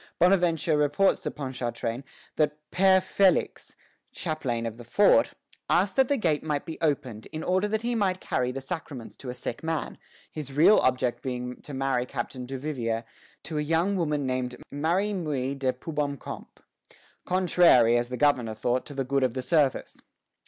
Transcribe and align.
Bonaventure 0.17 0.75
reports 0.77 1.21
to 1.21 1.29
Ponchartrain 1.29 2.03
that 2.35 2.57
Père 2.71 3.01
Félix, 3.03 3.75
chaplain 4.11 4.65
of 4.65 4.77
the 4.77 4.83
fort, 4.83 5.33
asked 5.69 5.95
that 5.95 6.07
the 6.07 6.17
gate 6.17 6.43
might 6.43 6.65
be 6.65 6.79
opened, 6.81 7.27
in 7.27 7.43
order 7.43 7.67
that 7.67 7.83
he 7.83 7.93
might 7.93 8.19
carry 8.19 8.51
the 8.51 8.61
sacraments 8.61 9.15
to 9.15 9.29
a 9.29 9.35
sick 9.35 9.61
man, 9.61 9.99
his 10.31 10.53
real 10.53 10.79
object 10.79 11.21
being 11.21 11.61
to 11.61 11.75
marry 11.75 12.07
Captain 12.07 12.47
Duvivier 12.47 13.03
to 13.43 13.59
a 13.59 13.61
young 13.61 13.95
woman 13.95 14.25
named 14.25 14.55
Marie 14.71 15.13
Muis 15.13 15.59
de 15.59 15.71
Poubomcoup, 15.71 16.47
contrary, 17.23 17.95
as 17.95 18.09
the 18.09 18.17
governor 18.17 18.55
thought, 18.55 18.87
to 18.87 18.95
the 18.95 19.03
good 19.03 19.21
of 19.21 19.35
the 19.35 19.43
service. 19.43 20.01